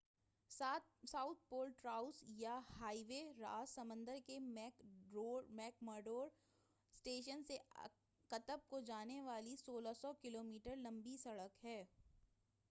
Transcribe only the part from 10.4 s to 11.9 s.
Metre لمبی سڑک ہے۔